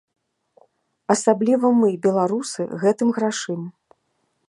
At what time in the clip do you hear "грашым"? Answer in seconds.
3.19-3.61